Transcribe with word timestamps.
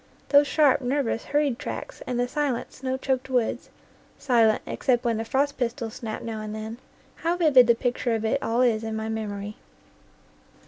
Those 0.29 0.47
sharp, 0.47 0.81
nervous, 0.81 1.25
hurried 1.25 1.59
tracks 1.59 2.01
and 2.07 2.19
the 2.19 2.27
silent, 2.27 2.73
snow 2.73 2.97
choked 2.97 3.29
woods, 3.29 3.69
silent 4.17 4.63
except 4.65 5.05
when 5.05 5.17
the 5.17 5.23
frost 5.23 5.59
pistols 5.59 5.93
snapped 5.93 6.23
now 6.23 6.41
and 6.41 6.55
then, 6.55 6.79
how 7.17 7.37
vivid 7.37 7.67
the 7.67 7.75
picture 7.75 8.15
of 8.15 8.25
it 8.25 8.41
all 8.41 8.61
is 8.63 8.83
in 8.83 8.95
my 8.95 9.09
memory! 9.09 9.57